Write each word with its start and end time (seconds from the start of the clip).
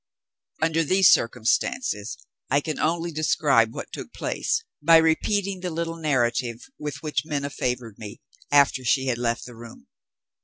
Under 0.63 0.83
these 0.83 1.11
circumstances, 1.11 2.17
I 2.49 2.59
can 2.59 2.79
only 2.79 3.11
describe 3.11 3.71
what 3.75 3.91
took 3.91 4.11
place, 4.11 4.63
by 4.81 4.97
repeating 4.97 5.59
the 5.59 5.69
little 5.69 5.97
narrative 6.01 6.63
with 6.79 7.03
which 7.03 7.23
Minna 7.23 7.51
favored 7.51 7.99
me, 7.99 8.19
after 8.51 8.83
she 8.83 9.05
had 9.05 9.19
left 9.19 9.45
the 9.45 9.55
room. 9.55 9.85